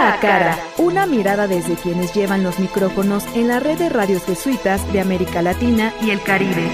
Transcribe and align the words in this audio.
A 0.00 0.20
cara, 0.20 0.56
una 0.78 1.06
mirada 1.06 1.48
desde 1.48 1.74
quienes 1.74 2.14
llevan 2.14 2.44
los 2.44 2.60
micrófonos 2.60 3.26
en 3.34 3.48
la 3.48 3.58
red 3.58 3.78
de 3.78 3.88
radios 3.88 4.22
jesuitas 4.22 4.92
de 4.92 5.00
América 5.00 5.42
Latina 5.42 5.92
y 6.00 6.10
el 6.10 6.22
Caribe. 6.22 6.68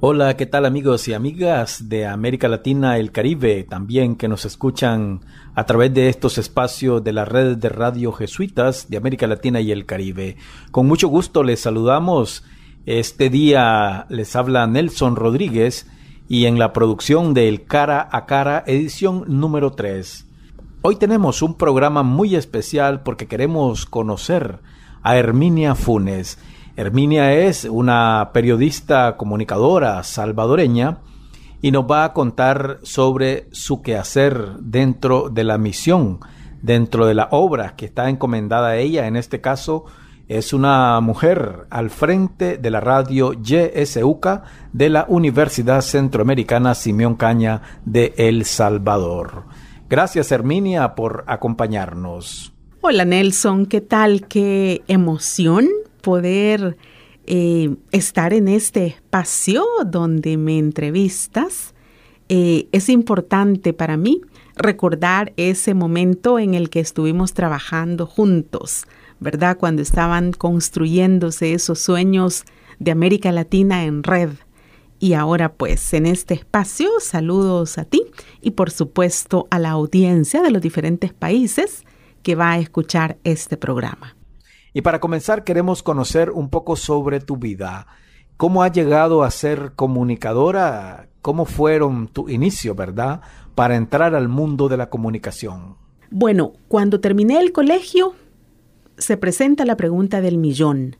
Hola, 0.00 0.36
¿qué 0.36 0.46
tal 0.46 0.66
amigos 0.66 1.06
y 1.06 1.14
amigas 1.14 1.88
de 1.88 2.06
América 2.06 2.48
Latina, 2.48 2.98
y 2.98 3.00
el 3.02 3.12
Caribe, 3.12 3.62
también 3.70 4.16
que 4.16 4.26
nos 4.26 4.44
escuchan 4.46 5.20
a 5.54 5.64
través 5.64 5.94
de 5.94 6.08
estos 6.08 6.38
espacios 6.38 7.04
de 7.04 7.12
la 7.12 7.24
red 7.24 7.56
de 7.56 7.68
radio 7.68 8.10
jesuitas 8.10 8.90
de 8.90 8.96
América 8.96 9.28
Latina 9.28 9.60
y 9.60 9.70
el 9.70 9.86
Caribe? 9.86 10.38
Con 10.72 10.88
mucho 10.88 11.06
gusto 11.06 11.44
les 11.44 11.60
saludamos. 11.60 12.42
Este 12.84 13.30
día 13.30 14.06
les 14.08 14.34
habla 14.34 14.66
Nelson 14.66 15.14
Rodríguez 15.14 15.86
y 16.28 16.46
en 16.46 16.58
la 16.58 16.72
producción 16.72 17.32
del 17.32 17.64
Cara 17.64 18.08
a 18.10 18.26
Cara, 18.26 18.64
edición 18.66 19.24
número 19.28 19.70
3. 19.70 20.27
Hoy 20.90 20.96
tenemos 20.96 21.42
un 21.42 21.52
programa 21.52 22.02
muy 22.02 22.34
especial 22.34 23.02
porque 23.02 23.26
queremos 23.26 23.84
conocer 23.84 24.60
a 25.02 25.18
Herminia 25.18 25.74
Funes. 25.74 26.38
Herminia 26.76 27.34
es 27.34 27.64
una 27.64 28.30
periodista 28.32 29.18
comunicadora 29.18 30.02
salvadoreña 30.02 31.00
y 31.60 31.72
nos 31.72 31.84
va 31.84 32.04
a 32.04 32.14
contar 32.14 32.78
sobre 32.84 33.48
su 33.52 33.82
quehacer 33.82 34.54
dentro 34.60 35.28
de 35.28 35.44
la 35.44 35.58
misión, 35.58 36.20
dentro 36.62 37.04
de 37.04 37.12
la 37.12 37.28
obra 37.32 37.76
que 37.76 37.84
está 37.84 38.08
encomendada 38.08 38.68
a 38.68 38.76
ella. 38.78 39.06
En 39.06 39.16
este 39.16 39.42
caso, 39.42 39.84
es 40.26 40.54
una 40.54 40.98
mujer 41.02 41.66
al 41.68 41.90
frente 41.90 42.56
de 42.56 42.70
la 42.70 42.80
radio 42.80 43.34
YSUCA 43.34 44.44
de 44.72 44.88
la 44.88 45.04
Universidad 45.06 45.82
Centroamericana 45.82 46.74
Simeón 46.74 47.16
Caña 47.16 47.60
de 47.84 48.14
El 48.16 48.46
Salvador. 48.46 49.44
Gracias, 49.88 50.30
Herminia, 50.32 50.94
por 50.94 51.24
acompañarnos. 51.26 52.52
Hola, 52.82 53.04
Nelson. 53.04 53.66
¿Qué 53.66 53.80
tal? 53.80 54.26
Qué 54.28 54.82
emoción 54.86 55.66
poder 56.02 56.76
eh, 57.26 57.74
estar 57.90 58.34
en 58.34 58.48
este 58.48 58.86
espacio 58.86 59.64
donde 59.86 60.36
me 60.36 60.58
entrevistas. 60.58 61.74
Eh, 62.28 62.68
es 62.72 62.90
importante 62.90 63.72
para 63.72 63.96
mí 63.96 64.20
recordar 64.56 65.32
ese 65.36 65.72
momento 65.72 66.38
en 66.38 66.54
el 66.54 66.68
que 66.68 66.80
estuvimos 66.80 67.32
trabajando 67.32 68.04
juntos, 68.04 68.86
¿verdad? 69.20 69.56
Cuando 69.56 69.80
estaban 69.80 70.32
construyéndose 70.32 71.54
esos 71.54 71.78
sueños 71.78 72.44
de 72.78 72.90
América 72.90 73.32
Latina 73.32 73.84
en 73.84 74.02
red. 74.02 74.30
Y 74.98 75.12
ahora 75.12 75.52
pues 75.52 75.92
en 75.94 76.06
este 76.06 76.34
espacio 76.34 76.90
saludos 77.00 77.78
a 77.78 77.84
ti 77.84 78.02
y 78.40 78.52
por 78.52 78.70
supuesto 78.70 79.46
a 79.50 79.58
la 79.58 79.70
audiencia 79.70 80.42
de 80.42 80.50
los 80.50 80.60
diferentes 80.60 81.12
países 81.12 81.84
que 82.22 82.34
va 82.34 82.52
a 82.52 82.58
escuchar 82.58 83.18
este 83.24 83.56
programa. 83.56 84.16
Y 84.72 84.82
para 84.82 85.00
comenzar 85.00 85.44
queremos 85.44 85.82
conocer 85.82 86.30
un 86.30 86.50
poco 86.50 86.76
sobre 86.76 87.20
tu 87.20 87.36
vida. 87.36 87.86
¿Cómo 88.36 88.62
has 88.62 88.72
llegado 88.72 89.22
a 89.22 89.30
ser 89.30 89.72
comunicadora? 89.74 91.08
¿Cómo 91.22 91.44
fueron 91.44 92.08
tu 92.08 92.28
inicio, 92.28 92.74
verdad, 92.74 93.20
para 93.54 93.76
entrar 93.76 94.14
al 94.14 94.28
mundo 94.28 94.68
de 94.68 94.76
la 94.76 94.88
comunicación? 94.88 95.76
Bueno, 96.10 96.52
cuando 96.68 97.00
terminé 97.00 97.40
el 97.40 97.52
colegio, 97.52 98.14
se 98.96 99.16
presenta 99.16 99.64
la 99.64 99.76
pregunta 99.76 100.20
del 100.20 100.38
millón. 100.38 100.96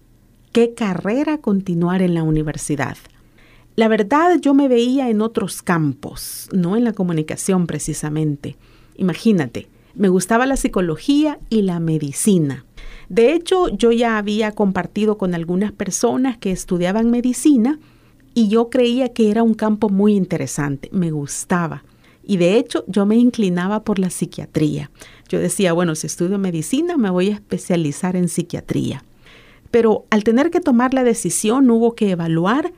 ¿Qué 0.52 0.74
carrera 0.74 1.38
continuar 1.38 2.02
en 2.02 2.14
la 2.14 2.22
universidad? 2.22 2.96
La 3.78 3.86
verdad, 3.86 4.40
yo 4.40 4.54
me 4.54 4.66
veía 4.66 5.08
en 5.08 5.22
otros 5.22 5.62
campos, 5.62 6.48
no 6.50 6.76
en 6.76 6.82
la 6.82 6.92
comunicación 6.92 7.68
precisamente. 7.68 8.56
Imagínate, 8.96 9.68
me 9.94 10.08
gustaba 10.08 10.46
la 10.46 10.56
psicología 10.56 11.38
y 11.48 11.62
la 11.62 11.78
medicina. 11.78 12.64
De 13.08 13.34
hecho, 13.34 13.68
yo 13.68 13.92
ya 13.92 14.18
había 14.18 14.50
compartido 14.50 15.16
con 15.16 15.32
algunas 15.32 15.70
personas 15.70 16.38
que 16.38 16.50
estudiaban 16.50 17.12
medicina 17.12 17.78
y 18.34 18.48
yo 18.48 18.69
creía 18.69 19.12
que 19.12 19.30
era 19.30 19.44
un 19.44 19.54
campo 19.54 19.91
muy 19.91 20.16
interesante, 20.16 20.88
me 20.91 21.12
gustaba. 21.12 21.84
Y 22.24 22.36
de 22.36 22.58
hecho, 22.58 22.82
yo 22.88 23.06
me 23.06 23.14
inclinaba 23.14 23.84
por 23.84 24.00
la 24.00 24.10
psiquiatría. 24.10 24.91
Yo 25.28 25.38
decía, 25.38 25.72
bueno, 25.72 25.94
si 25.94 26.08
estudio 26.08 26.36
medicina, 26.36 26.97
me 26.97 27.10
voy 27.10 27.30
a 27.30 27.34
especializar 27.34 28.16
en 28.16 28.26
psiquiatría. 28.26 29.04
Pero 29.70 30.04
al 30.10 30.24
tener 30.24 30.50
que 30.50 30.60
tomar 30.60 30.94
la 30.94 31.04
decisión, 31.04 31.70
hubo 31.70 31.94
que 31.94 32.10
evaluar 32.10 32.72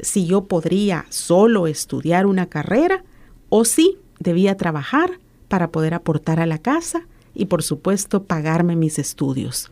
si 0.00 0.26
yo 0.26 0.44
podría 0.44 1.06
solo 1.10 1.66
estudiar 1.66 2.26
una 2.26 2.46
carrera 2.46 3.04
o 3.48 3.64
si 3.64 3.98
debía 4.18 4.56
trabajar 4.56 5.18
para 5.48 5.70
poder 5.70 5.94
aportar 5.94 6.40
a 6.40 6.46
la 6.46 6.58
casa 6.58 7.06
y 7.34 7.46
por 7.46 7.62
supuesto 7.62 8.24
pagarme 8.24 8.76
mis 8.76 8.98
estudios. 8.98 9.70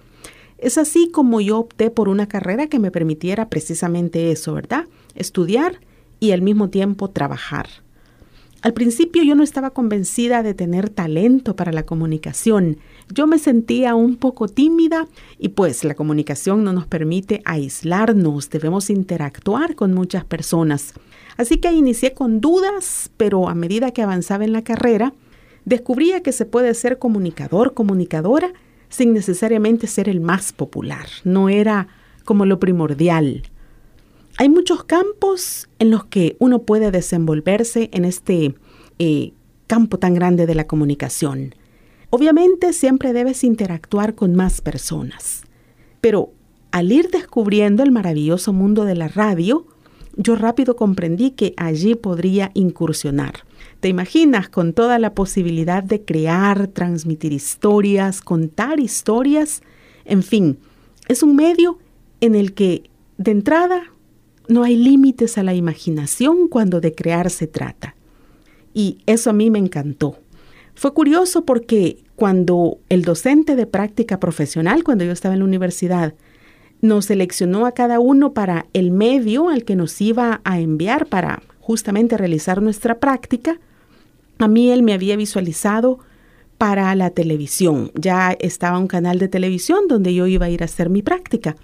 Es 0.58 0.78
así 0.78 1.10
como 1.10 1.40
yo 1.40 1.58
opté 1.58 1.90
por 1.90 2.08
una 2.08 2.28
carrera 2.28 2.68
que 2.68 2.78
me 2.78 2.92
permitiera 2.92 3.48
precisamente 3.48 4.30
eso, 4.30 4.54
¿verdad? 4.54 4.86
Estudiar 5.14 5.80
y 6.20 6.30
al 6.30 6.42
mismo 6.42 6.70
tiempo 6.70 7.10
trabajar. 7.10 7.68
Al 8.62 8.74
principio 8.74 9.24
yo 9.24 9.34
no 9.34 9.42
estaba 9.42 9.70
convencida 9.70 10.44
de 10.44 10.54
tener 10.54 10.88
talento 10.88 11.56
para 11.56 11.72
la 11.72 11.82
comunicación. 11.82 12.78
Yo 13.12 13.26
me 13.26 13.40
sentía 13.40 13.96
un 13.96 14.14
poco 14.14 14.46
tímida 14.46 15.08
y 15.36 15.48
pues 15.48 15.82
la 15.82 15.96
comunicación 15.96 16.62
no 16.62 16.72
nos 16.72 16.86
permite 16.86 17.42
aislarnos, 17.44 18.50
debemos 18.50 18.88
interactuar 18.88 19.74
con 19.74 19.92
muchas 19.92 20.24
personas. 20.24 20.94
Así 21.36 21.58
que 21.58 21.72
inicié 21.72 22.14
con 22.14 22.40
dudas, 22.40 23.10
pero 23.16 23.48
a 23.48 23.54
medida 23.56 23.90
que 23.90 24.02
avanzaba 24.02 24.44
en 24.44 24.52
la 24.52 24.62
carrera, 24.62 25.12
descubría 25.64 26.22
que 26.22 26.30
se 26.30 26.46
puede 26.46 26.72
ser 26.74 27.00
comunicador, 27.00 27.74
comunicadora, 27.74 28.52
sin 28.88 29.12
necesariamente 29.12 29.88
ser 29.88 30.08
el 30.08 30.20
más 30.20 30.52
popular. 30.52 31.06
No 31.24 31.48
era 31.48 31.88
como 32.24 32.46
lo 32.46 32.60
primordial. 32.60 33.42
Hay 34.42 34.48
muchos 34.48 34.82
campos 34.82 35.68
en 35.78 35.92
los 35.92 36.06
que 36.06 36.34
uno 36.40 36.62
puede 36.62 36.90
desenvolverse 36.90 37.88
en 37.92 38.04
este 38.04 38.56
eh, 38.98 39.34
campo 39.68 40.00
tan 40.00 40.14
grande 40.14 40.46
de 40.46 40.56
la 40.56 40.66
comunicación. 40.66 41.54
Obviamente 42.10 42.72
siempre 42.72 43.12
debes 43.12 43.44
interactuar 43.44 44.16
con 44.16 44.34
más 44.34 44.60
personas, 44.60 45.44
pero 46.00 46.32
al 46.72 46.90
ir 46.90 47.10
descubriendo 47.10 47.84
el 47.84 47.92
maravilloso 47.92 48.52
mundo 48.52 48.84
de 48.84 48.96
la 48.96 49.06
radio, 49.06 49.64
yo 50.16 50.34
rápido 50.34 50.74
comprendí 50.74 51.30
que 51.30 51.54
allí 51.56 51.94
podría 51.94 52.50
incursionar. 52.54 53.44
¿Te 53.78 53.86
imaginas 53.86 54.48
con 54.48 54.72
toda 54.72 54.98
la 54.98 55.14
posibilidad 55.14 55.84
de 55.84 56.04
crear, 56.04 56.66
transmitir 56.66 57.32
historias, 57.32 58.20
contar 58.20 58.80
historias? 58.80 59.62
En 60.04 60.24
fin, 60.24 60.58
es 61.06 61.22
un 61.22 61.36
medio 61.36 61.78
en 62.20 62.34
el 62.34 62.54
que 62.54 62.90
de 63.18 63.30
entrada 63.30 63.92
no 64.48 64.64
hay 64.64 64.76
límites 64.76 65.38
a 65.38 65.42
la 65.42 65.54
imaginación 65.54 66.48
cuando 66.48 66.80
de 66.80 66.94
crear 66.94 67.30
se 67.30 67.46
trata. 67.46 67.94
Y 68.74 68.98
eso 69.06 69.30
a 69.30 69.32
mí 69.32 69.50
me 69.50 69.58
encantó. 69.58 70.18
Fue 70.74 70.94
curioso 70.94 71.44
porque 71.44 72.04
cuando 72.16 72.78
el 72.88 73.02
docente 73.02 73.56
de 73.56 73.66
práctica 73.66 74.18
profesional, 74.18 74.84
cuando 74.84 75.04
yo 75.04 75.12
estaba 75.12 75.34
en 75.34 75.40
la 75.40 75.46
universidad, 75.46 76.14
nos 76.80 77.06
seleccionó 77.06 77.66
a 77.66 77.72
cada 77.72 78.00
uno 78.00 78.32
para 78.32 78.66
el 78.72 78.90
medio 78.90 79.48
al 79.48 79.64
que 79.64 79.76
nos 79.76 80.00
iba 80.00 80.40
a 80.44 80.58
enviar 80.58 81.06
para 81.06 81.42
justamente 81.60 82.16
realizar 82.16 82.60
nuestra 82.60 82.98
práctica, 82.98 83.60
a 84.38 84.48
mí 84.48 84.70
él 84.70 84.82
me 84.82 84.92
había 84.92 85.16
visualizado 85.16 86.00
para 86.58 86.94
la 86.94 87.10
televisión. 87.10 87.92
Ya 87.94 88.32
estaba 88.32 88.78
un 88.78 88.88
canal 88.88 89.18
de 89.18 89.28
televisión 89.28 89.88
donde 89.88 90.14
yo 90.14 90.26
iba 90.26 90.46
a 90.46 90.50
ir 90.50 90.62
a 90.62 90.66
hacer 90.66 90.90
mi 90.90 91.02
práctica. 91.02 91.56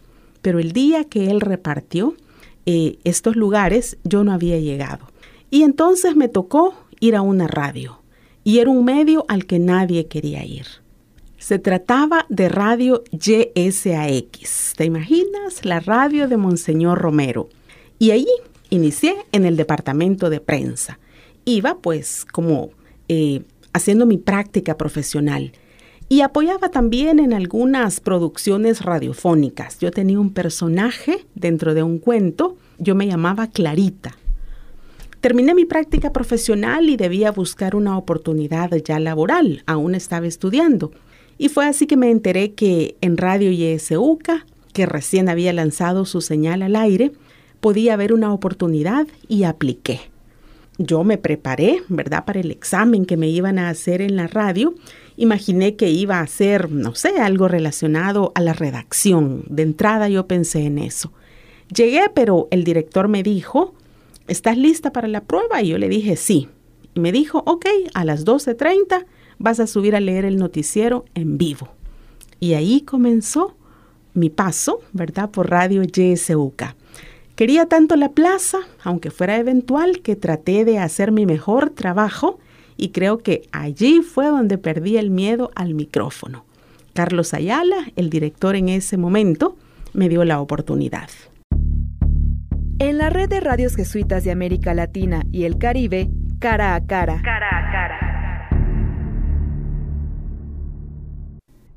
Pero 0.43 0.59
el 0.59 0.73
día 0.73 1.05
que 1.05 1.31
él 1.31 1.41
repartió 1.41 2.15
eh, 2.71 2.99
estos 3.05 3.35
lugares, 3.35 3.97
yo 4.05 4.25
no 4.25 4.33
había 4.33 4.59
llegado. 4.59 5.07
Y 5.49 5.63
entonces 5.63 6.17
me 6.17 6.29
tocó 6.29 6.75
ir 7.01 7.17
a 7.17 7.23
una 7.23 7.47
radio. 7.47 8.03
Y 8.45 8.59
era 8.59 8.69
un 8.69 8.85
medio 8.85 9.25
al 9.29 9.47
que 9.47 9.59
nadie 9.59 10.07
quería 10.07 10.45
ir. 10.45 10.67
Se 11.39 11.59
trataba 11.59 12.27
de 12.29 12.51
radio 12.51 13.05
YSAX. 13.11 14.75
¿Te 14.77 14.85
imaginas? 14.85 15.65
La 15.65 15.81
radio 15.81 16.29
de 16.29 16.37
Monseñor 16.37 16.99
Romero. 16.99 17.49
Y 17.99 18.11
allí 18.11 18.29
inicié 18.69 19.17
en 19.33 19.47
el 19.47 19.57
departamento 19.57 20.29
de 20.29 20.41
prensa. 20.41 20.99
Iba 21.47 21.79
pues 21.79 22.27
como 22.27 22.69
eh, 23.09 23.45
haciendo 23.73 24.05
mi 24.05 24.19
práctica 24.19 24.77
profesional 24.77 25.53
y 26.09 26.23
apoyaba 26.23 26.71
también 26.71 27.19
en 27.19 27.33
algunas 27.33 28.01
producciones 28.01 28.83
radiofónicas. 28.83 29.79
Yo 29.79 29.91
tenía 29.91 30.19
un 30.19 30.33
personaje 30.33 31.27
dentro 31.35 31.75
de 31.75 31.83
un 31.83 31.99
cuento, 31.99 32.57
yo 32.79 32.95
me 32.95 33.07
llamaba 33.07 33.49
Clarita. 33.49 34.17
Terminé 35.21 35.55
mi 35.55 35.65
práctica 35.65 36.13
profesional 36.13 36.89
y 36.89 36.97
debía 36.97 37.33
buscar 37.33 37.75
una 37.75 37.99
oportunidad 37.99 38.71
ya 38.77 38.99
laboral, 39.01 39.63
aún 39.67 39.95
estaba 39.95 40.27
estudiando. 40.27 40.93
Y 41.37 41.49
fue 41.49 41.67
así 41.67 41.87
que 41.87 41.97
me 41.97 42.11
enteré 42.11 42.53
que 42.53 42.97
en 43.01 43.17
Radio 43.17 43.51
YSUCA, 43.51 44.47
que 44.73 44.87
recién 44.87 45.29
había 45.29 45.53
lanzado 45.53 46.05
su 46.05 46.21
señal 46.21 46.63
al 46.63 46.77
aire, 46.77 47.13
podía 47.61 47.95
haber 47.95 48.13
una 48.13 48.33
oportunidad 48.33 49.09
y 49.27 49.43
apliqué. 49.43 50.01
Yo 50.79 51.03
me 51.03 51.19
preparé, 51.19 51.83
¿verdad?, 51.89 52.25
para 52.25 52.41
el 52.41 52.53
examen 52.53 53.05
que 53.05 53.17
me 53.17 53.29
iban 53.29 53.59
a 53.59 53.69
hacer 53.69 54.01
en 54.01 54.15
la 54.17 54.29
radio. 54.29 54.75
Imaginé 55.17 55.75
que 55.75 55.91
iba 55.91 56.21
a 56.21 56.27
ser, 56.29 56.71
no 56.71 56.95
sé, 56.95 57.19
algo 57.21 57.49
relacionado 57.49 58.31
a 58.37 58.41
la 58.41 58.53
redacción. 58.53 59.45
De 59.49 59.65
entrada 59.65 60.09
yo 60.09 60.29
pensé 60.29 60.65
en 60.65 60.79
eso. 60.79 61.13
Llegué, 61.75 62.03
pero 62.15 62.47
el 62.53 62.63
director 62.63 63.09
me 63.09 63.25
dijo, 63.25 63.75
¿estás 64.29 64.57
lista 64.57 64.93
para 64.93 65.09
la 65.09 65.25
prueba? 65.25 65.61
Y 65.63 65.69
yo 65.69 65.79
le 65.79 65.89
dije, 65.89 66.17
sí. 66.17 66.49
Y 66.95 67.01
me 67.01 67.11
dijo, 67.11 67.43
ok, 67.45 67.67
a 67.95 68.05
las 68.05 68.25
12.30 68.25 69.05
vas 69.39 69.61
a 69.61 69.67
subir 69.67 69.97
a 69.97 70.01
leer 70.01 70.25
el 70.25 70.39
noticiero 70.39 71.05
en 71.15 71.39
vivo. 71.39 71.69
Y 72.39 72.55
ahí 72.55 72.83
comenzó 72.83 73.57
mi 74.15 74.31
paso, 74.31 74.81
¿verdad? 74.93 75.31
Por 75.31 75.51
Radio 75.51 75.83
YSUK. 75.83 76.63
Quería 77.39 77.67
tanto 77.67 77.95
la 77.95 78.09
plaza, 78.09 78.59
aunque 78.83 79.13
fuera 79.13 79.37
eventual, 79.37 80.01
que 80.03 80.17
traté 80.17 80.65
de 80.65 80.81
hacer 80.81 81.13
mi 81.13 81.25
mejor 81.25 81.71
trabajo 81.71 82.41
y 82.77 82.89
creo 82.89 83.19
que 83.19 83.43
allí 83.53 84.03
fue 84.03 84.27
donde 84.27 84.59
perdí 84.59 84.97
el 84.97 85.11
miedo 85.11 85.53
al 85.55 85.75
micrófono. 85.75 86.45
Carlos 86.95 87.35
Ayala, 87.35 87.93
el 87.95 88.11
director 88.11 88.57
en 88.57 88.69
ese 88.69 88.97
momento, 88.97 89.57
me 89.93 90.09
dio 90.09 90.25
la 90.25 90.41
oportunidad. 90.41 91.11
En 92.81 92.99
la 92.99 93.09
red 93.09 93.29
de 93.29 93.39
radios 93.39 93.77
jesuitas 93.77 94.25
de 94.25 94.33
América 94.33 94.75
Latina 94.75 95.23
y 95.31 95.45
el 95.45 95.59
Caribe, 95.59 96.11
cara 96.41 96.75
a 96.75 96.85
cara. 96.85 97.23
Cara 97.23 97.47
a 97.53 97.71
cara. 97.71 98.09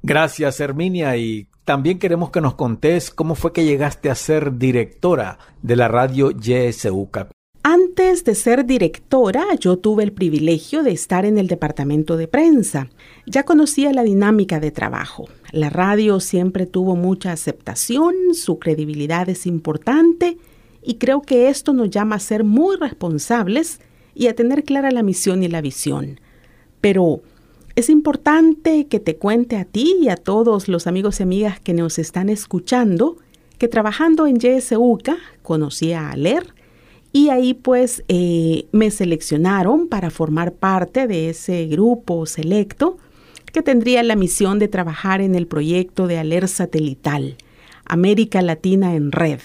Gracias, 0.01 0.59
Herminia, 0.59 1.15
y 1.17 1.50
también 1.65 1.99
queremos 1.99 2.31
que 2.31 2.41
nos 2.41 2.55
contés 2.55 3.11
cómo 3.11 3.35
fue 3.35 3.53
que 3.53 3.65
llegaste 3.65 4.09
a 4.09 4.15
ser 4.15 4.57
directora 4.57 5.37
de 5.61 5.75
la 5.75 5.87
radio 5.87 6.31
YSUCA. 6.31 7.29
Antes 7.63 8.23
de 8.23 8.33
ser 8.33 8.65
directora, 8.65 9.45
yo 9.59 9.77
tuve 9.77 10.01
el 10.03 10.11
privilegio 10.11 10.81
de 10.81 10.91
estar 10.91 11.25
en 11.25 11.37
el 11.37 11.47
departamento 11.47 12.17
de 12.17 12.27
prensa. 12.27 12.89
Ya 13.27 13.43
conocía 13.43 13.93
la 13.93 14.01
dinámica 14.01 14.59
de 14.59 14.71
trabajo. 14.71 15.29
La 15.51 15.69
radio 15.69 16.19
siempre 16.19 16.65
tuvo 16.65 16.95
mucha 16.95 17.31
aceptación, 17.31 18.15
su 18.33 18.57
credibilidad 18.57 19.29
es 19.29 19.45
importante 19.45 20.37
y 20.81 20.95
creo 20.95 21.21
que 21.21 21.49
esto 21.49 21.73
nos 21.73 21.91
llama 21.91 22.15
a 22.15 22.19
ser 22.19 22.43
muy 22.43 22.77
responsables 22.77 23.79
y 24.15 24.27
a 24.27 24.35
tener 24.35 24.63
clara 24.63 24.89
la 24.89 25.03
misión 25.03 25.43
y 25.43 25.47
la 25.47 25.61
visión. 25.61 26.19
Pero 26.81 27.21
es 27.75 27.89
importante 27.89 28.87
que 28.87 28.99
te 28.99 29.15
cuente 29.17 29.57
a 29.57 29.65
ti 29.65 29.95
y 30.01 30.09
a 30.09 30.15
todos 30.15 30.67
los 30.67 30.87
amigos 30.87 31.19
y 31.19 31.23
amigas 31.23 31.59
que 31.59 31.73
nos 31.73 31.99
están 31.99 32.29
escuchando 32.29 33.17
que 33.57 33.67
trabajando 33.67 34.25
en 34.25 34.39
YSUCA 34.39 35.17
conocí 35.43 35.93
a 35.93 36.09
Aler 36.09 36.53
y 37.13 37.29
ahí 37.29 37.53
pues 37.53 38.03
eh, 38.07 38.65
me 38.71 38.89
seleccionaron 38.89 39.87
para 39.87 40.09
formar 40.09 40.53
parte 40.53 41.07
de 41.07 41.29
ese 41.29 41.67
grupo 41.67 42.25
selecto 42.25 42.97
que 43.51 43.61
tendría 43.61 44.01
la 44.03 44.15
misión 44.15 44.59
de 44.59 44.67
trabajar 44.67 45.21
en 45.21 45.35
el 45.35 45.45
proyecto 45.45 46.07
de 46.07 46.17
Aler 46.17 46.47
satelital, 46.47 47.35
América 47.85 48.41
Latina 48.41 48.95
en 48.95 49.11
Red. 49.11 49.41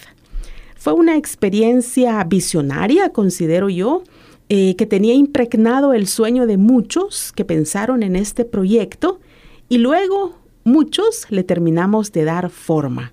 Fue 0.77 0.93
una 0.93 1.17
experiencia 1.17 2.23
visionaria, 2.25 3.11
considero 3.11 3.69
yo, 3.69 4.05
eh, 4.49 4.77
que 4.77 4.87
tenía 4.87 5.15
impregnado 5.15 5.93
el 5.93 6.07
sueño 6.07 6.47
de 6.47 6.57
muchos 6.57 7.33
que 7.33 7.45
pensaron 7.45 8.03
en 8.03 8.15
este 8.15 8.45
proyecto 8.45 9.19
y 9.69 9.79
luego 9.79 10.37
muchos 10.63 11.27
le 11.31 11.43
terminamos 11.43 12.13
de 12.13 12.25
dar 12.25 12.51
forma. 12.51 13.13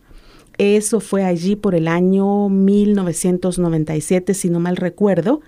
Eso 0.58 1.00
fue 1.00 1.24
allí 1.24 1.56
por 1.56 1.74
el 1.74 1.88
año 1.88 2.50
1997, 2.50 4.34
si 4.34 4.50
no 4.50 4.60
mal 4.60 4.78
recuerdo, 4.78 5.42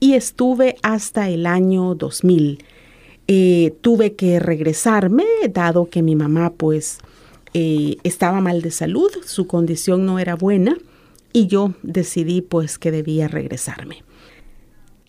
y 0.00 0.14
estuve 0.14 0.76
hasta 0.82 1.30
el 1.30 1.46
año 1.46 1.94
2000. 1.94 2.62
Eh, 3.28 3.74
tuve 3.80 4.14
que 4.14 4.38
regresarme, 4.38 5.24
dado 5.50 5.88
que 5.88 6.02
mi 6.02 6.16
mamá 6.16 6.52
pues 6.54 6.98
eh, 7.54 7.96
estaba 8.02 8.40
mal 8.40 8.60
de 8.60 8.70
salud, 8.70 9.10
su 9.24 9.46
condición 9.46 10.04
no 10.04 10.18
era 10.18 10.34
buena, 10.34 10.76
y 11.32 11.46
yo 11.46 11.72
decidí 11.82 12.42
pues 12.42 12.78
que 12.78 12.90
debía 12.90 13.28
regresarme. 13.28 14.02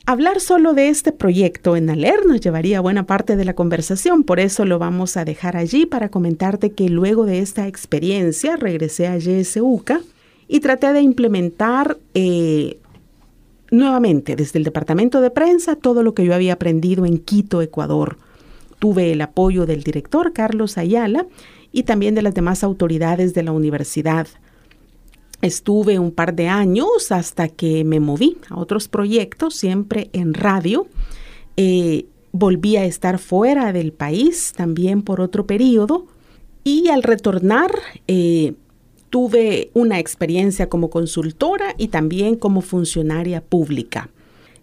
Hablar 0.05 0.41
solo 0.41 0.73
de 0.73 0.89
este 0.89 1.13
proyecto 1.13 1.77
en 1.77 1.89
Aler 1.89 2.25
nos 2.25 2.41
llevaría 2.41 2.81
buena 2.81 3.05
parte 3.05 3.37
de 3.37 3.45
la 3.45 3.53
conversación, 3.53 4.25
por 4.25 4.41
eso 4.41 4.65
lo 4.65 4.77
vamos 4.77 5.15
a 5.15 5.23
dejar 5.23 5.55
allí 5.55 5.85
para 5.85 6.09
comentarte 6.09 6.73
que 6.73 6.89
luego 6.89 7.25
de 7.25 7.39
esta 7.39 7.69
experiencia 7.69 8.57
regresé 8.57 9.07
a 9.07 9.17
YSUCA 9.17 10.01
y 10.49 10.59
traté 10.59 10.91
de 10.91 10.99
implementar 10.99 11.97
eh, 12.15 12.79
nuevamente 13.71 14.35
desde 14.35 14.59
el 14.59 14.65
departamento 14.65 15.21
de 15.21 15.31
prensa 15.31 15.77
todo 15.77 16.03
lo 16.03 16.13
que 16.13 16.25
yo 16.25 16.35
había 16.35 16.53
aprendido 16.53 17.05
en 17.05 17.17
Quito, 17.17 17.61
Ecuador. 17.61 18.17
Tuve 18.79 19.13
el 19.13 19.21
apoyo 19.21 19.65
del 19.65 19.83
director 19.83 20.33
Carlos 20.33 20.77
Ayala 20.77 21.27
y 21.71 21.83
también 21.83 22.13
de 22.13 22.23
las 22.23 22.33
demás 22.33 22.65
autoridades 22.65 23.33
de 23.33 23.43
la 23.43 23.53
universidad. 23.53 24.27
Estuve 25.43 25.99
un 25.99 26.11
par 26.11 26.35
de 26.35 26.47
años 26.47 27.11
hasta 27.11 27.49
que 27.49 27.83
me 27.83 27.99
moví 27.99 28.37
a 28.49 28.57
otros 28.57 28.87
proyectos, 28.87 29.55
siempre 29.55 30.09
en 30.13 30.33
radio. 30.33 30.87
Eh, 31.57 32.05
volví 32.31 32.77
a 32.77 32.85
estar 32.85 33.19
fuera 33.19 33.73
del 33.73 33.91
país 33.91 34.53
también 34.55 35.01
por 35.01 35.19
otro 35.19 35.45
periodo 35.45 36.05
y 36.63 36.87
al 36.87 37.03
retornar 37.03 37.73
eh, 38.07 38.53
tuve 39.09 39.69
una 39.73 39.99
experiencia 39.99 40.69
como 40.69 40.89
consultora 40.89 41.75
y 41.77 41.89
también 41.89 42.37
como 42.37 42.61
funcionaria 42.61 43.41
pública. 43.41 44.09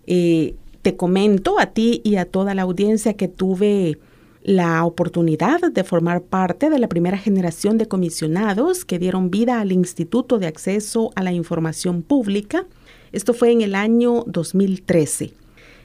Eh, 0.07 0.55
te 0.81 0.97
comento 0.97 1.61
a 1.61 1.67
ti 1.67 2.01
y 2.05 2.17
a 2.17 2.25
toda 2.25 2.55
la 2.55 2.63
audiencia 2.63 3.13
que 3.13 3.29
tuve 3.29 3.99
la 4.43 4.85
oportunidad 4.85 5.61
de 5.61 5.85
formar 5.85 6.23
parte 6.23 6.71
de 6.71 6.79
la 6.79 6.89
primera 6.89 7.19
generación 7.19 7.77
de 7.77 7.89
comisionados 7.89 8.85
que 8.85 8.99
dieron 8.99 9.31
vida 9.31 9.61
al 9.61 9.73
Instituto 9.73 10.39
de 10.39 10.47
Acceso 10.47 11.13
a 11.15 11.23
la 11.23 11.33
Información 11.33 12.03
Pública. 12.03 12.67
Esto 13.13 13.35
fue 13.35 13.53
en 13.53 13.61
el 13.61 13.75
año 13.75 14.25
2013. 14.27 15.33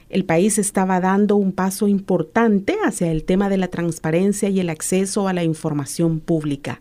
El 0.08 0.24
país 0.24 0.58
estaba 0.58 1.00
dando 1.00 1.36
un 1.36 1.52
paso 1.52 1.88
importante 1.88 2.76
hacia 2.84 3.10
el 3.10 3.24
tema 3.24 3.48
de 3.48 3.58
la 3.58 3.68
transparencia 3.68 4.48
y 4.48 4.60
el 4.60 4.70
acceso 4.70 5.28
a 5.28 5.32
la 5.32 5.42
información 5.42 6.20
pública. 6.20 6.80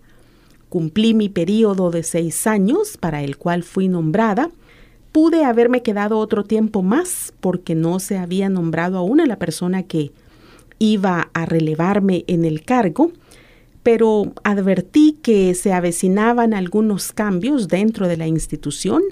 Cumplí 0.70 1.14
mi 1.14 1.30
periodo 1.30 1.92
de 1.92 2.04
seis 2.04 2.48
años 2.48 2.98
para 2.98 3.24
el 3.24 3.38
cual 3.38 3.64
fui 3.64 3.88
nombrada. 3.88 4.50
Pude 5.12 5.44
haberme 5.44 5.82
quedado 5.82 6.20
otro 6.20 6.44
tiempo 6.44 6.84
más 6.84 7.34
porque 7.40 7.76
no 7.76 8.00
se 8.00 8.18
había 8.18 8.48
nombrado 8.48 8.98
aún 8.98 9.20
a 9.20 9.26
la 9.26 9.38
persona 9.38 9.84
que 9.84 10.12
iba 10.80 11.30
a 11.34 11.46
relevarme 11.46 12.26
en 12.28 12.46
el 12.46 12.64
cargo, 12.64 13.12
pero 13.84 14.34
advertí 14.44 15.18
que 15.22 15.54
se 15.54 15.74
avecinaban 15.74 16.54
algunos 16.54 17.12
cambios 17.12 17.68
dentro 17.68 18.08
de 18.08 18.18
la 18.18 18.28
institución 18.28 19.04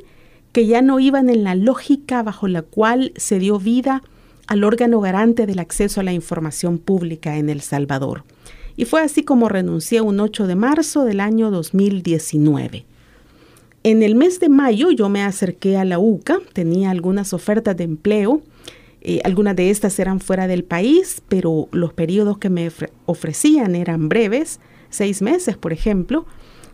que 0.51 0.67
ya 0.67 0.82
no 0.82 1.00
iban 1.00 1.29
en 1.29 1.43
la 1.43 1.55
lógica 1.55 2.24
bajo 2.24 2.48
la 2.48 2.62
cual 2.62 3.12
se 3.15 3.39
dio 3.39 3.60
vida 3.60 4.03
al 4.48 4.63
órgano 4.63 5.00
garante 5.00 5.46
del 5.46 5.60
acceso 5.60 6.00
a 6.00 6.03
la 6.03 6.13
información 6.13 6.77
pública 6.77 7.38
en 7.38 7.50
El 7.50 7.62
Salvador. 7.62 8.24
Y 8.75 8.86
fue 8.86 9.01
así 9.01 9.24
como 9.24 9.50
renuncié 9.50 10.01
un 10.01 10.20
8 10.20 10.48
de 10.48 10.55
marzo 10.55 11.05
del 11.05 11.20
año 11.20 11.51
2019. 11.51 12.86
En 13.84 14.01
el 14.01 14.15
mes 14.15 14.39
de 14.39 14.50
mayo 14.50 14.91
yo 14.91 15.10
me 15.10 15.24
acerqué 15.24 15.77
a 15.77 15.86
la 15.86 16.00
UCA, 16.00 16.39
tenía 16.53 16.89
algunas 16.89 17.34
ofertas 17.34 17.75
de 17.75 17.84
empleo 17.84 18.41
eh, 19.05 19.19
algunas 19.25 19.55
de 19.57 19.69
estas 19.69 20.00
eran 20.00 20.22
fuera 20.22 20.48
del 20.48 20.63
país, 20.63 21.22
pero 21.27 21.67
los 21.72 21.91
periodos 21.91 22.38
que 22.38 22.50
me 22.50 22.72
ofrecían 23.05 23.75
eran 23.75 24.07
breves, 24.07 24.62
seis 24.89 25.22
meses, 25.22 25.57
por 25.57 25.74
ejemplo, 25.74 26.25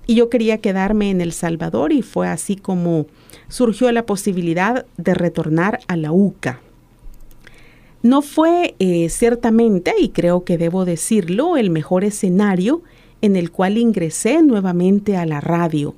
y 0.05 0.15
yo 0.15 0.29
quería 0.29 0.59
quedarme 0.59 1.09
en 1.09 1.21
El 1.21 1.33
Salvador 1.33 1.91
y 1.91 2.03
fue 2.03 2.27
así 2.27 2.55
como 2.55 3.07
surgió 3.47 3.91
la 3.91 4.05
posibilidad 4.05 4.85
de 4.97 5.13
retornar 5.15 5.79
a 5.87 5.97
la 5.97 6.11
UCA. 6.11 6.61
No 8.03 8.21
fue 8.21 8.75
eh, 8.77 9.09
ciertamente, 9.09 9.93
y 9.99 10.09
creo 10.09 10.43
que 10.43 10.57
debo 10.57 10.85
decirlo, 10.85 11.57
el 11.57 11.71
mejor 11.71 12.03
escenario 12.03 12.83
en 13.21 13.35
el 13.35 13.51
cual 13.51 13.77
ingresé 13.77 14.41
nuevamente 14.41 15.17
a 15.17 15.25
la 15.25 15.41
radio. 15.41 15.95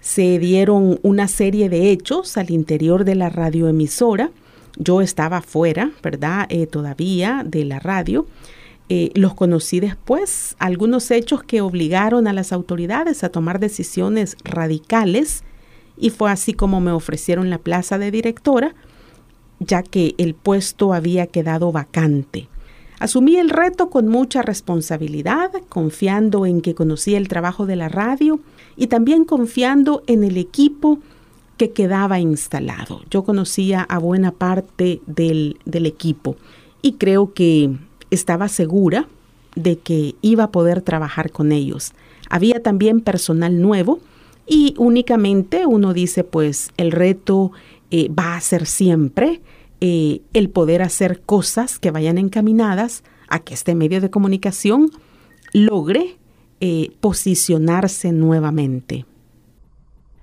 Se 0.00 0.38
dieron 0.38 1.00
una 1.02 1.26
serie 1.26 1.70
de 1.70 1.90
hechos 1.90 2.36
al 2.36 2.50
interior 2.50 3.04
de 3.04 3.14
la 3.14 3.30
radioemisora, 3.30 4.30
yo 4.76 5.00
estaba 5.00 5.40
fuera, 5.40 5.92
¿verdad? 6.02 6.46
Eh, 6.48 6.66
todavía 6.66 7.42
de 7.44 7.64
la 7.64 7.78
radio. 7.78 8.26
Eh, 8.88 9.10
los 9.14 9.34
conocí 9.34 9.80
después, 9.80 10.56
algunos 10.58 11.10
hechos 11.10 11.42
que 11.42 11.62
obligaron 11.62 12.26
a 12.26 12.34
las 12.34 12.52
autoridades 12.52 13.24
a 13.24 13.30
tomar 13.30 13.58
decisiones 13.58 14.36
radicales 14.44 15.42
y 15.96 16.10
fue 16.10 16.30
así 16.30 16.52
como 16.52 16.80
me 16.80 16.90
ofrecieron 16.90 17.48
la 17.48 17.58
plaza 17.58 17.98
de 17.98 18.10
directora, 18.10 18.74
ya 19.58 19.82
que 19.82 20.14
el 20.18 20.34
puesto 20.34 20.92
había 20.92 21.26
quedado 21.28 21.72
vacante. 21.72 22.48
Asumí 22.98 23.36
el 23.36 23.50
reto 23.50 23.90
con 23.90 24.08
mucha 24.08 24.42
responsabilidad, 24.42 25.50
confiando 25.68 26.46
en 26.46 26.60
que 26.60 26.74
conocía 26.74 27.18
el 27.18 27.28
trabajo 27.28 27.66
de 27.66 27.76
la 27.76 27.88
radio 27.88 28.40
y 28.76 28.88
también 28.88 29.24
confiando 29.24 30.02
en 30.06 30.24
el 30.24 30.36
equipo 30.36 30.98
que 31.56 31.72
quedaba 31.72 32.20
instalado. 32.20 33.02
Yo 33.10 33.24
conocía 33.24 33.82
a 33.82 33.98
buena 33.98 34.32
parte 34.32 35.00
del, 35.06 35.58
del 35.64 35.86
equipo 35.86 36.36
y 36.82 36.94
creo 36.94 37.32
que 37.32 37.70
estaba 38.10 38.48
segura 38.48 39.08
de 39.54 39.78
que 39.78 40.14
iba 40.20 40.44
a 40.44 40.50
poder 40.50 40.82
trabajar 40.82 41.30
con 41.30 41.52
ellos. 41.52 41.92
Había 42.28 42.62
también 42.62 43.00
personal 43.00 43.60
nuevo 43.60 44.00
y 44.46 44.74
únicamente 44.78 45.66
uno 45.66 45.94
dice, 45.94 46.24
pues 46.24 46.70
el 46.76 46.92
reto 46.92 47.52
eh, 47.90 48.08
va 48.08 48.36
a 48.36 48.40
ser 48.40 48.66
siempre 48.66 49.40
eh, 49.80 50.22
el 50.32 50.50
poder 50.50 50.82
hacer 50.82 51.20
cosas 51.20 51.78
que 51.78 51.90
vayan 51.90 52.18
encaminadas 52.18 53.04
a 53.28 53.38
que 53.38 53.54
este 53.54 53.74
medio 53.74 54.00
de 54.00 54.10
comunicación 54.10 54.90
logre 55.52 56.16
eh, 56.60 56.90
posicionarse 57.00 58.12
nuevamente. 58.12 59.06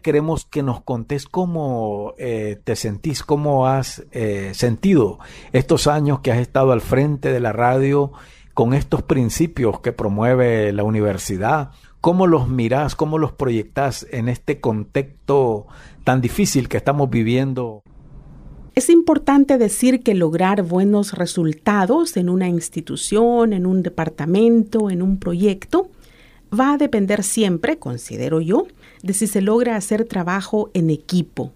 Queremos 0.01 0.45
que 0.45 0.63
nos 0.63 0.81
contés 0.81 1.25
cómo 1.27 2.13
te 2.17 2.75
sentís, 2.75 3.23
cómo 3.23 3.67
has 3.67 4.03
sentido 4.53 5.19
estos 5.53 5.87
años 5.87 6.19
que 6.19 6.31
has 6.31 6.39
estado 6.39 6.71
al 6.71 6.81
frente 6.81 7.31
de 7.31 7.39
la 7.39 7.53
radio 7.53 8.11
con 8.53 8.73
estos 8.73 9.01
principios 9.01 9.79
que 9.79 9.91
promueve 9.91 10.71
la 10.73 10.83
universidad? 10.83 11.71
¿Cómo 11.99 12.27
los 12.27 12.47
mirás, 12.49 12.95
cómo 12.95 13.17
los 13.17 13.31
proyectás 13.31 14.07
en 14.11 14.27
este 14.27 14.59
contexto 14.59 15.67
tan 16.03 16.21
difícil 16.21 16.67
que 16.67 16.77
estamos 16.77 17.09
viviendo? 17.09 17.83
Es 18.73 18.89
importante 18.89 19.57
decir 19.57 20.01
que 20.01 20.15
lograr 20.15 20.63
buenos 20.63 21.13
resultados 21.13 22.17
en 22.17 22.29
una 22.29 22.47
institución, 22.47 23.53
en 23.53 23.65
un 23.65 23.83
departamento, 23.83 24.89
en 24.89 25.01
un 25.01 25.19
proyecto, 25.19 25.89
va 26.57 26.73
a 26.73 26.77
depender 26.77 27.23
siempre, 27.23 27.77
considero 27.77 28.41
yo, 28.41 28.67
de 29.03 29.13
si 29.13 29.27
se 29.27 29.41
logra 29.41 29.75
hacer 29.75 30.05
trabajo 30.05 30.69
en 30.73 30.89
equipo. 30.89 31.51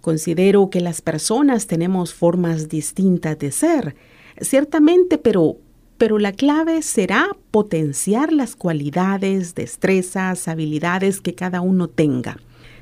Considero 0.00 0.68
que 0.70 0.80
las 0.80 1.00
personas 1.00 1.66
tenemos 1.66 2.14
formas 2.14 2.68
distintas 2.68 3.38
de 3.38 3.50
ser, 3.50 3.96
ciertamente, 4.40 5.18
pero 5.18 5.56
pero 5.96 6.18
la 6.18 6.32
clave 6.32 6.82
será 6.82 7.28
potenciar 7.50 8.32
las 8.32 8.56
cualidades, 8.56 9.54
destrezas, 9.54 10.48
habilidades 10.48 11.20
que 11.20 11.34
cada 11.34 11.60
uno 11.60 11.88
tenga. 11.88 12.38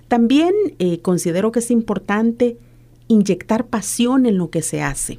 También 0.09 0.52
eh, 0.78 1.00
considero 1.00 1.52
que 1.52 1.61
es 1.61 1.71
importante 1.71 2.57
inyectar 3.09 3.66
pasión 3.66 4.26
en 4.26 4.38
lo 4.38 4.50
que 4.50 4.62
se 4.62 4.83
hace. 4.83 5.19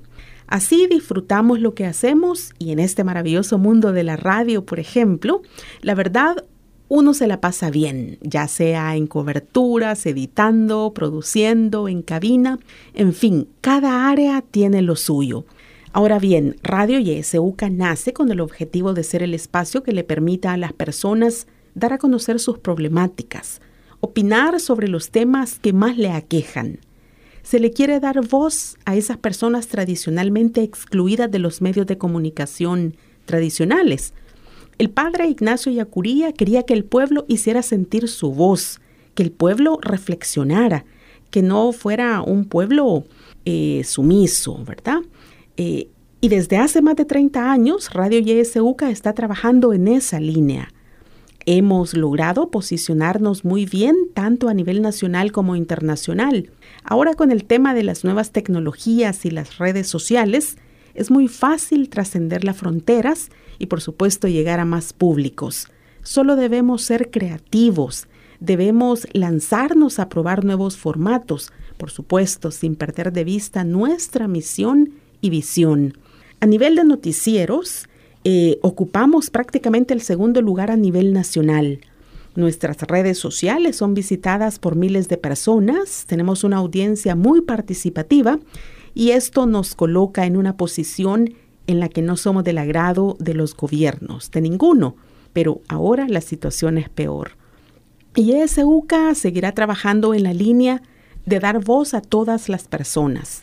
Así 0.53 0.85
disfrutamos 0.85 1.61
lo 1.61 1.73
que 1.73 1.83
hacemos 1.83 2.53
y 2.59 2.73
en 2.73 2.77
este 2.77 3.03
maravilloso 3.03 3.57
mundo 3.57 3.91
de 3.91 4.03
la 4.03 4.17
radio, 4.17 4.63
por 4.63 4.79
ejemplo, 4.79 5.41
la 5.81 5.95
verdad, 5.95 6.45
uno 6.89 7.15
se 7.15 7.25
la 7.25 7.41
pasa 7.41 7.71
bien, 7.71 8.19
ya 8.21 8.47
sea 8.47 8.95
en 8.95 9.07
coberturas, 9.07 10.05
editando, 10.05 10.91
produciendo, 10.93 11.87
en 11.87 12.03
cabina, 12.03 12.59
en 12.93 13.13
fin, 13.13 13.47
cada 13.61 14.07
área 14.07 14.43
tiene 14.43 14.83
lo 14.83 14.95
suyo. 14.95 15.45
Ahora 15.91 16.19
bien, 16.19 16.55
Radio 16.61 16.99
YSUCA 16.99 17.71
nace 17.71 18.13
con 18.13 18.29
el 18.29 18.39
objetivo 18.39 18.93
de 18.93 19.03
ser 19.03 19.23
el 19.23 19.33
espacio 19.33 19.81
que 19.81 19.91
le 19.91 20.03
permita 20.03 20.53
a 20.53 20.57
las 20.57 20.73
personas 20.73 21.47
dar 21.73 21.93
a 21.93 21.97
conocer 21.97 22.39
sus 22.39 22.59
problemáticas, 22.59 23.59
opinar 24.01 24.59
sobre 24.59 24.87
los 24.87 25.09
temas 25.09 25.57
que 25.57 25.73
más 25.73 25.97
le 25.97 26.11
aquejan. 26.11 26.77
Se 27.43 27.59
le 27.59 27.71
quiere 27.71 27.99
dar 27.99 28.25
voz 28.25 28.77
a 28.85 28.95
esas 28.95 29.17
personas 29.17 29.67
tradicionalmente 29.67 30.63
excluidas 30.63 31.29
de 31.29 31.39
los 31.39 31.61
medios 31.61 31.85
de 31.85 31.97
comunicación 31.97 32.95
tradicionales. 33.25 34.13
El 34.77 34.89
padre 34.89 35.27
Ignacio 35.27 35.71
Yacuría 35.71 36.33
quería 36.33 36.63
que 36.63 36.73
el 36.73 36.85
pueblo 36.85 37.25
hiciera 37.27 37.61
sentir 37.61 38.07
su 38.07 38.31
voz, 38.31 38.79
que 39.13 39.23
el 39.23 39.31
pueblo 39.31 39.77
reflexionara, 39.81 40.85
que 41.29 41.41
no 41.41 41.71
fuera 41.73 42.21
un 42.21 42.45
pueblo 42.45 43.03
eh, 43.45 43.83
sumiso, 43.83 44.63
¿verdad? 44.65 45.01
Eh, 45.57 45.89
y 46.21 46.29
desde 46.29 46.57
hace 46.57 46.81
más 46.81 46.95
de 46.95 47.05
30 47.05 47.51
años, 47.51 47.93
Radio 47.93 48.19
YSUCA 48.19 48.89
está 48.89 49.13
trabajando 49.13 49.73
en 49.73 49.89
esa 49.89 50.19
línea. 50.19 50.69
Hemos 51.45 51.93
logrado 51.93 52.49
posicionarnos 52.49 53.43
muy 53.43 53.65
bien 53.65 53.95
tanto 54.13 54.47
a 54.47 54.53
nivel 54.53 54.81
nacional 54.81 55.33
como 55.33 55.57
internacional. 55.57 56.49
Ahora 56.85 57.15
con 57.15 57.31
el 57.31 57.43
tema 57.43 57.73
de 57.73 57.83
las 57.83 58.05
nuevas 58.05 58.31
tecnologías 58.31 59.25
y 59.25 59.31
las 59.31 59.57
redes 59.57 59.87
sociales, 59.87 60.57
es 60.93 61.11
muy 61.11 61.27
fácil 61.27 61.89
trascender 61.89 62.45
las 62.45 62.57
fronteras 62.57 63.29
y 63.59 63.65
por 63.65 63.81
supuesto 63.81 64.27
llegar 64.27 64.61
a 64.61 64.65
más 64.65 64.93
públicos. 64.93 65.67
Solo 66.01 66.37
debemos 66.37 66.83
ser 66.83 67.11
creativos, 67.11 68.07
debemos 68.39 69.07
lanzarnos 69.11 69.99
a 69.99 70.07
probar 70.07 70.45
nuevos 70.45 70.77
formatos, 70.77 71.51
por 71.77 71.91
supuesto 71.91 72.51
sin 72.51 72.75
perder 72.75 73.11
de 73.11 73.25
vista 73.25 73.65
nuestra 73.65 74.29
misión 74.29 74.93
y 75.19 75.29
visión. 75.29 75.97
A 76.39 76.45
nivel 76.45 76.75
de 76.75 76.83
noticieros, 76.83 77.87
eh, 78.23 78.59
ocupamos 78.61 79.29
prácticamente 79.29 79.93
el 79.93 80.01
segundo 80.01 80.41
lugar 80.41 80.71
a 80.71 80.77
nivel 80.77 81.13
nacional. 81.13 81.81
Nuestras 82.35 82.77
redes 82.81 83.19
sociales 83.19 83.75
son 83.75 83.93
visitadas 83.93 84.59
por 84.59 84.75
miles 84.75 85.07
de 85.07 85.17
personas, 85.17 86.05
tenemos 86.07 86.43
una 86.43 86.57
audiencia 86.57 87.15
muy 87.15 87.41
participativa 87.41 88.39
y 88.95 89.11
esto 89.11 89.45
nos 89.45 89.75
coloca 89.75 90.25
en 90.25 90.37
una 90.37 90.57
posición 90.57 91.33
en 91.67 91.79
la 91.79 91.89
que 91.89 92.01
no 92.01 92.17
somos 92.17 92.43
del 92.43 92.57
agrado 92.57 93.17
de 93.19 93.33
los 93.33 93.55
gobiernos, 93.55 94.31
de 94.31 94.41
ninguno, 94.41 94.95
pero 95.31 95.61
ahora 95.67 96.07
la 96.07 96.21
situación 96.21 96.77
es 96.77 96.89
peor. 96.89 97.31
Y 98.15 98.33
ESUCA 98.33 99.15
seguirá 99.15 99.53
trabajando 99.53 100.13
en 100.13 100.23
la 100.23 100.33
línea 100.33 100.81
de 101.25 101.39
dar 101.39 101.63
voz 101.63 101.93
a 101.93 102.01
todas 102.01 102.49
las 102.49 102.67
personas. 102.67 103.41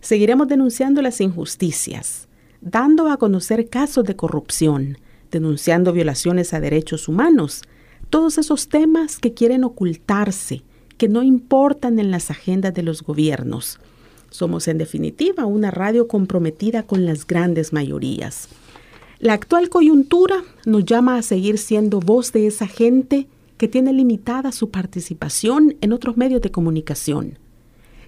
Seguiremos 0.00 0.48
denunciando 0.48 1.02
las 1.02 1.20
injusticias, 1.20 2.28
dando 2.60 3.08
a 3.08 3.16
conocer 3.16 3.68
casos 3.68 4.04
de 4.04 4.16
corrupción, 4.16 4.98
denunciando 5.30 5.92
violaciones 5.92 6.52
a 6.54 6.60
derechos 6.60 7.08
humanos, 7.08 7.62
todos 8.10 8.38
esos 8.38 8.68
temas 8.68 9.18
que 9.18 9.34
quieren 9.34 9.64
ocultarse, 9.64 10.62
que 10.98 11.08
no 11.08 11.22
importan 11.22 11.98
en 11.98 12.10
las 12.10 12.30
agendas 12.30 12.74
de 12.74 12.82
los 12.82 13.02
gobiernos. 13.02 13.78
Somos 14.30 14.68
en 14.68 14.78
definitiva 14.78 15.46
una 15.46 15.70
radio 15.70 16.08
comprometida 16.08 16.82
con 16.82 17.04
las 17.06 17.26
grandes 17.26 17.72
mayorías. 17.72 18.48
La 19.18 19.34
actual 19.34 19.68
coyuntura 19.68 20.42
nos 20.66 20.84
llama 20.84 21.16
a 21.16 21.22
seguir 21.22 21.58
siendo 21.58 22.00
voz 22.00 22.32
de 22.32 22.46
esa 22.46 22.66
gente 22.66 23.26
que 23.58 23.68
tiene 23.68 23.92
limitada 23.92 24.52
su 24.52 24.70
participación 24.70 25.76
en 25.80 25.92
otros 25.92 26.16
medios 26.16 26.40
de 26.40 26.50
comunicación 26.50 27.38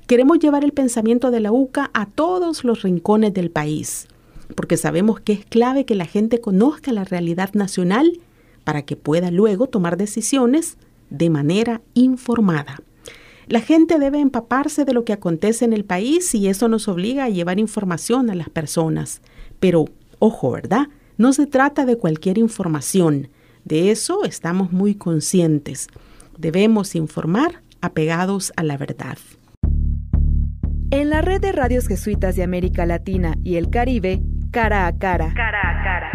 Queremos 0.06 0.40
llevar 0.40 0.64
el 0.64 0.72
pensamiento 0.72 1.30
de 1.30 1.40
la 1.40 1.52
UCA 1.52 1.90
a 1.94 2.06
todos 2.06 2.64
los 2.64 2.82
rincones 2.82 3.32
del 3.32 3.50
país, 3.50 4.08
porque 4.52 4.76
sabemos 4.76 5.20
que 5.20 5.32
es 5.32 5.44
clave 5.44 5.84
que 5.84 5.94
la 5.94 6.06
gente 6.06 6.40
conozca 6.40 6.92
la 6.92 7.04
realidad 7.04 7.52
nacional 7.54 8.20
para 8.64 8.82
que 8.82 8.96
pueda 8.96 9.30
luego 9.30 9.66
tomar 9.66 9.96
decisiones 9.96 10.76
de 11.10 11.30
manera 11.30 11.82
informada. 11.94 12.80
La 13.48 13.60
gente 13.60 13.98
debe 13.98 14.20
empaparse 14.20 14.84
de 14.84 14.92
lo 14.92 15.04
que 15.04 15.12
acontece 15.12 15.64
en 15.64 15.72
el 15.72 15.84
país 15.84 16.34
y 16.34 16.48
eso 16.48 16.68
nos 16.68 16.88
obliga 16.88 17.24
a 17.24 17.28
llevar 17.28 17.58
información 17.58 18.30
a 18.30 18.34
las 18.34 18.48
personas. 18.48 19.20
Pero, 19.60 19.86
ojo, 20.18 20.52
¿verdad? 20.52 20.88
No 21.18 21.32
se 21.32 21.46
trata 21.46 21.84
de 21.84 21.98
cualquier 21.98 22.38
información. 22.38 23.28
De 23.64 23.90
eso 23.90 24.24
estamos 24.24 24.72
muy 24.72 24.94
conscientes. 24.94 25.88
Debemos 26.38 26.94
informar 26.94 27.62
apegados 27.80 28.52
a 28.56 28.62
la 28.62 28.76
verdad. 28.76 29.18
En 30.90 31.10
la 31.10 31.20
red 31.22 31.40
de 31.40 31.52
radios 31.52 31.88
jesuitas 31.88 32.36
de 32.36 32.42
América 32.42 32.86
Latina 32.86 33.36
y 33.42 33.56
el 33.56 33.70
Caribe, 33.70 34.22
cara 34.52 34.86
a 34.86 34.92
cara. 34.92 35.32
Cara 35.34 35.60
a 35.60 35.82
cara. 35.82 36.10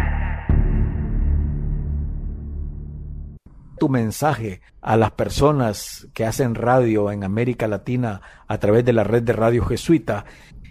Tu 3.78 3.88
mensaje 3.88 4.60
a 4.80 4.96
las 4.96 5.10
personas 5.10 6.08
que 6.14 6.24
hacen 6.24 6.54
radio 6.54 7.10
en 7.10 7.24
América 7.24 7.68
Latina 7.68 8.22
a 8.46 8.58
través 8.58 8.84
de 8.84 8.92
la 8.92 9.04
red 9.04 9.22
de 9.22 9.32
radio 9.32 9.64
jesuita. 9.64 10.24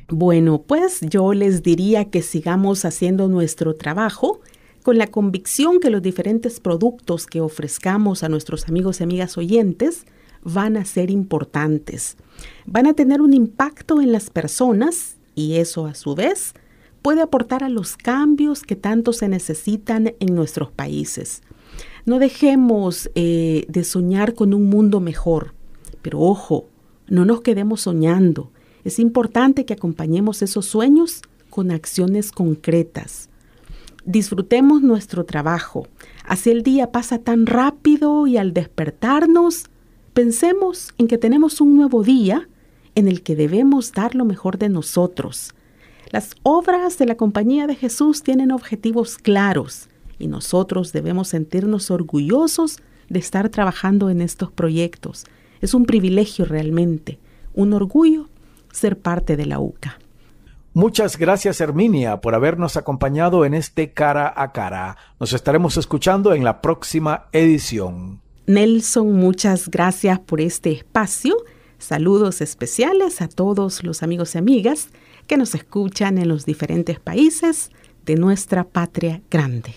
Bueno, 0.10 0.64
pues 0.64 1.02
yo 1.02 1.34
les 1.34 1.62
diría 1.62 2.06
que 2.06 2.22
sigamos 2.22 2.86
haciendo 2.86 3.28
nuestro 3.28 3.76
trabajo 3.76 4.40
con 4.82 4.98
la 4.98 5.08
convicción 5.08 5.80
que 5.80 5.90
los 5.90 6.02
diferentes 6.02 6.62
productos 6.62 7.28
que 7.28 7.42
ofrezcamos 7.42 8.24
a 8.24 8.30
nuestros 8.30 8.68
amigos 8.70 9.00
y 9.00 9.04
amigas 9.04 9.38
oyentes 9.38 10.06
van 10.44 10.78
a 10.78 10.86
ser 10.86 11.12
importantes 11.12 12.16
van 12.66 12.88
a 12.88 12.94
tener 12.94 13.22
un 13.22 13.34
impacto 13.34 14.02
en 14.02 14.12
las 14.12 14.30
personas 14.30 15.18
y 15.36 15.56
eso 15.56 15.86
a 15.86 15.94
su 15.94 16.16
vez 16.16 16.54
puede 17.02 17.22
aportar 17.22 17.64
a 17.64 17.70
los 17.70 17.98
cambios 17.98 18.64
que 18.64 18.76
tanto 18.76 19.14
se 19.14 19.28
necesitan 19.28 20.14
en 20.20 20.36
nuestros 20.36 20.72
países. 20.72 21.42
No 22.06 22.20
dejemos 22.20 23.10
eh, 23.16 23.66
de 23.68 23.84
soñar 23.84 24.34
con 24.34 24.54
un 24.54 24.70
mundo 24.70 25.00
mejor, 25.00 25.54
pero 26.02 26.20
ojo, 26.22 26.68
no 27.08 27.26
nos 27.26 27.42
quedemos 27.42 27.82
soñando. 27.82 28.52
Es 28.84 29.00
importante 29.00 29.66
que 29.66 29.74
acompañemos 29.74 30.42
esos 30.42 30.66
sueños 30.66 31.22
con 31.50 31.72
acciones 31.72 32.32
concretas. 32.32 33.30
Disfrutemos 34.06 34.82
nuestro 34.82 35.26
trabajo. 35.26 35.88
Así 36.26 36.50
el 36.50 36.64
día 36.64 36.92
pasa 36.92 37.20
tan 37.20 37.46
rápido 37.46 38.28
y 38.28 38.38
al 38.38 38.54
despertarnos 38.54 39.66
Pensemos 40.18 40.96
en 40.98 41.08
que 41.08 41.20
tenemos 41.20 41.62
un 41.62 41.76
nuevo 41.76 42.02
día 42.02 42.50
en 42.96 43.08
el 43.08 43.22
que 43.22 43.36
debemos 43.36 43.92
dar 43.92 44.16
lo 44.16 44.26
mejor 44.26 44.58
de 44.58 44.68
nosotros. 44.68 45.54
Las 46.10 46.36
obras 46.44 46.98
de 46.98 47.06
la 47.06 47.16
Compañía 47.16 47.68
de 47.68 47.76
Jesús 47.76 48.24
tienen 48.24 48.52
objetivos 48.52 49.18
claros 49.18 49.90
y 50.20 50.28
nosotros 50.28 50.94
debemos 50.94 51.30
sentirnos 51.30 51.92
orgullosos 51.92 52.78
de 53.10 53.20
estar 53.20 53.50
trabajando 53.50 54.10
en 54.10 54.22
estos 54.22 54.52
proyectos. 54.52 55.26
Es 55.60 55.74
un 55.74 55.86
privilegio 55.86 56.46
realmente, 56.46 57.20
un 57.54 57.74
orgullo 57.74 58.30
ser 58.72 58.98
parte 58.98 59.36
de 59.36 59.46
la 59.46 59.60
UCA. 59.60 60.00
Muchas 60.74 61.18
gracias 61.18 61.60
Herminia 61.60 62.22
por 62.22 62.36
habernos 62.36 62.78
acompañado 62.78 63.44
en 63.46 63.54
este 63.54 63.92
cara 63.92 64.32
a 64.36 64.52
cara. 64.52 64.96
Nos 65.20 65.34
estaremos 65.34 65.76
escuchando 65.76 66.34
en 66.34 66.44
la 66.44 66.62
próxima 66.62 67.26
edición. 67.32 68.22
Nelson, 68.46 69.12
muchas 69.14 69.70
gracias 69.70 70.20
por 70.20 70.40
este 70.40 70.72
espacio. 70.72 71.36
Saludos 71.80 72.42
especiales 72.42 73.22
a 73.22 73.28
todos 73.28 73.84
los 73.84 74.04
amigos 74.04 74.36
y 74.36 74.38
amigas 74.38 74.90
que 75.28 75.38
nos 75.38 75.54
escuchan 75.56 76.18
en 76.18 76.28
los 76.28 76.46
diferentes 76.46 77.00
países 77.00 77.72
de 78.06 78.16
nuestra 78.16 78.64
patria 78.64 79.22
grande. 79.30 79.76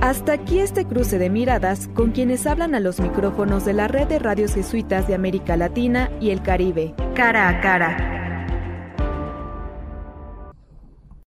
Hasta 0.00 0.32
aquí 0.32 0.58
este 0.58 0.84
cruce 0.84 1.18
de 1.18 1.30
miradas 1.30 1.88
con 1.94 2.10
quienes 2.10 2.46
hablan 2.46 2.74
a 2.74 2.80
los 2.80 3.00
micrófonos 3.00 3.64
de 3.64 3.72
la 3.72 3.88
red 3.88 4.08
de 4.08 4.18
radios 4.18 4.54
jesuitas 4.54 5.06
de 5.08 5.14
América 5.14 5.56
Latina 5.56 6.10
y 6.20 6.30
el 6.30 6.42
Caribe, 6.42 6.94
cara 7.14 7.48
a 7.48 7.60
cara 7.60 8.21